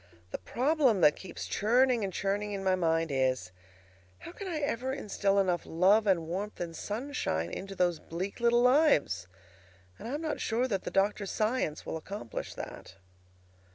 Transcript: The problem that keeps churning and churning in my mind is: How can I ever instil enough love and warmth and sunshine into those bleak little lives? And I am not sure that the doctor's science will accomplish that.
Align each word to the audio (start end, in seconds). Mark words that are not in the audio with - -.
The 0.31 0.39
problem 0.39 1.01
that 1.01 1.15
keeps 1.15 1.45
churning 1.45 2.03
and 2.03 2.11
churning 2.11 2.53
in 2.53 2.63
my 2.63 2.73
mind 2.73 3.11
is: 3.11 3.51
How 4.17 4.31
can 4.31 4.47
I 4.47 4.57
ever 4.59 4.91
instil 4.91 5.37
enough 5.37 5.61
love 5.63 6.07
and 6.07 6.25
warmth 6.27 6.59
and 6.59 6.75
sunshine 6.75 7.51
into 7.51 7.75
those 7.75 7.99
bleak 7.99 8.39
little 8.39 8.63
lives? 8.63 9.27
And 9.99 10.07
I 10.07 10.15
am 10.15 10.21
not 10.23 10.39
sure 10.41 10.67
that 10.67 10.85
the 10.85 10.89
doctor's 10.89 11.29
science 11.29 11.85
will 11.85 11.97
accomplish 11.97 12.55
that. 12.55 12.95